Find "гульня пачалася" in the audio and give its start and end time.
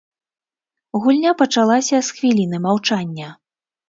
1.03-1.99